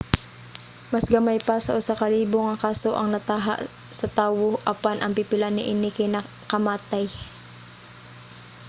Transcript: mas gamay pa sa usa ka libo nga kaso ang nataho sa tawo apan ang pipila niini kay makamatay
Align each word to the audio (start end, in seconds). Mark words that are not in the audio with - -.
mas 0.93 1.05
gamay 1.13 1.37
pa 1.47 1.55
sa 1.65 1.75
usa 1.79 1.93
ka 2.01 2.07
libo 2.15 2.37
nga 2.45 2.61
kaso 2.65 2.89
ang 2.95 3.07
nataho 3.13 3.53
sa 3.99 4.07
tawo 4.19 4.47
apan 4.73 4.97
ang 4.99 5.15
pipila 5.17 5.47
niini 5.51 5.89
kay 5.97 6.09
makamatay 6.15 7.05